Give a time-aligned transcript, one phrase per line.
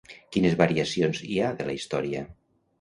[0.35, 2.27] Quines variacions hi ha de la història?